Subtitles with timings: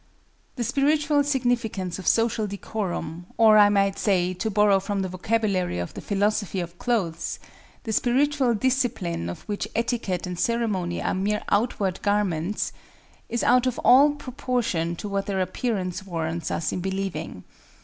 [0.55, 5.93] The spiritual significance of social decorum,—or, I might say, to borrow from the vocabulary of
[5.93, 7.37] the "Philosophy of Clothes,"
[7.83, 14.13] the spiritual discipline of which etiquette and ceremony are mere outward garments,—is out of all
[14.13, 17.43] proportion to what their appearance warrants us in believing.